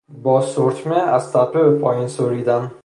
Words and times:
با 0.23 0.41
سورتمه 0.41 0.95
از 0.97 1.31
تپه 1.31 1.59
به 1.63 1.79
پایین 1.79 2.07
سریدن 2.07 2.71